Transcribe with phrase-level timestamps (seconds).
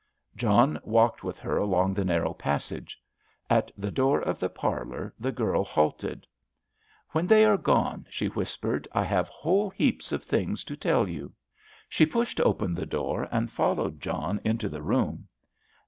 [0.35, 2.97] John walked with her along the narrow passage.
[3.51, 6.25] At the door of the parlour the girl halted.
[7.11, 11.33] "When they are gone," she whispered, "I have whole heaps of things to tell you."
[11.87, 15.27] She pushed open the door and followed John into the room.